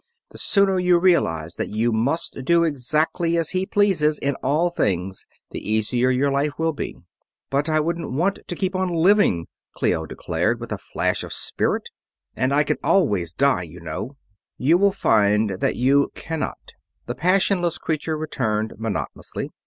"The 0.31 0.39
sooner 0.39 0.79
you 0.79 0.97
realize 0.97 1.53
that 1.57 1.69
you 1.69 1.91
must 1.91 2.39
do 2.43 2.63
exactly 2.63 3.37
as 3.37 3.51
he 3.51 3.67
pleases, 3.67 4.17
in 4.17 4.33
all 4.37 4.71
things, 4.71 5.27
the 5.51 5.59
easier 5.59 6.09
your 6.09 6.31
life 6.31 6.57
will 6.57 6.73
be." 6.73 6.97
"But 7.51 7.69
I 7.69 7.79
wouldn't 7.81 8.09
want 8.11 8.39
to 8.47 8.55
keep 8.55 8.75
on 8.75 8.87
living!" 8.89 9.45
Clio 9.75 10.07
declared, 10.07 10.59
with 10.59 10.71
a 10.71 10.79
flash 10.79 11.23
of 11.23 11.31
spirit. 11.31 11.83
"And 12.35 12.51
I 12.51 12.63
can 12.63 12.77
always 12.83 13.31
die, 13.31 13.61
you 13.61 13.79
know." 13.79 14.17
"You 14.57 14.79
will 14.79 14.91
find 14.91 15.51
that 15.61 15.75
you 15.75 16.11
cannot," 16.15 16.73
the 17.05 17.13
passionless 17.13 17.77
creature 17.77 18.17
returned, 18.17 18.73
monotonously. 18.79 19.51